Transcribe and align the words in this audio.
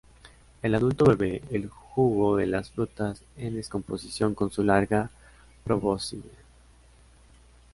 El 0.63 0.73
adulto 0.73 1.05
bebe 1.05 1.43
el 1.51 1.69
jugo 1.69 2.35
de 2.37 2.47
las 2.47 2.71
frutas 2.71 3.21
en 3.37 3.53
descomposición 3.53 4.33
con 4.33 4.49
su 4.49 4.63
larga 4.63 5.11
Probóscide. 5.63 6.31